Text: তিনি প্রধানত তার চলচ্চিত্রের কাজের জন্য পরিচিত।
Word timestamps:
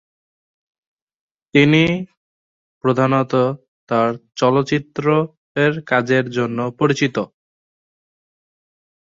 তিনি 1.53 1.83
প্রধানত 2.83 3.33
তার 3.89 4.09
চলচ্চিত্রের 4.35 5.73
কাজের 5.87 6.25
জন্য 6.29 6.59
পরিচিত। 6.79 7.15